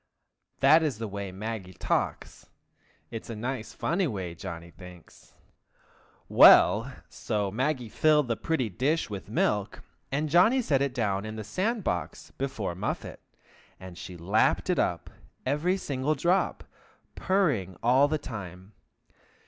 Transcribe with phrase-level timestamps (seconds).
[0.61, 2.49] that is the way Maggie talks;
[3.11, 5.35] it is a nice, funny way, Johnny thinks.
[6.27, 6.91] Well!
[7.07, 11.43] so Maggie filled the pretty dish with milk, and Johnny set it down in the
[11.43, 13.21] sand box before Muffet,
[13.79, 15.11] and she lapped it up,
[15.45, 16.63] every single drop,
[17.13, 18.73] purring all the time.